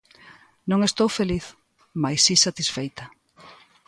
Non 0.69 0.79
estou 0.89 1.07
feliz 1.19 1.45
mais 2.01 2.19
si 2.25 2.35
satisfeita. 2.45 3.05